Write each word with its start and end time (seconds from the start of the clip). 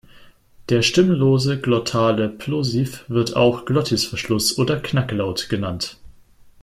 Der 0.69 0.81
stimmlose 0.81 1.59
glottale 1.61 2.27
Plosiv 2.27 3.05
wird 3.07 3.35
auch 3.35 3.65
Glottisverschluss 3.65 4.57
oder 4.57 4.79
Knacklaut 4.79 5.47
genannt. 5.47 5.99